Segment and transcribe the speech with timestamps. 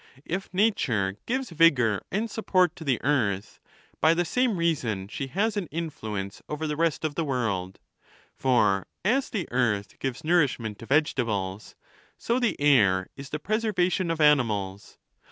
[0.25, 3.59] If nature gives vigor and support to the earth,
[3.99, 7.77] by the same reason she has an influence over the rest of the world;
[8.33, 11.75] for as the earth gives nourishment to vegetables,
[12.17, 14.97] so the air is the preservation of animals.